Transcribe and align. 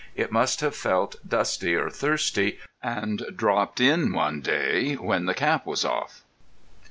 It 0.15 0.31
must 0.31 0.61
have 0.61 0.75
felt 0.75 1.17
dusty 1.29 1.75
or 1.75 1.91
thirsty, 1.91 2.57
and 2.81 3.23
dropped 3.35 3.79
in 3.79 4.13
one 4.13 4.41
day 4.41 4.95
when 4.95 5.25
the 5.27 5.35
cap 5.35 5.67
was 5.67 5.85
off.) 5.85 6.23